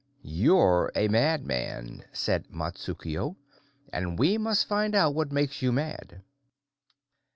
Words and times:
"You're 0.23 0.91
a 0.95 1.09
madman," 1.09 2.05
said 2.11 2.47
Matsukuo. 2.49 3.35
"And 3.93 4.17
we 4.17 4.35
must 4.39 4.65
find 4.67 4.95
out 4.95 5.13
what 5.13 5.31
makes 5.31 5.61
you 5.61 5.71
mad." 5.71 6.23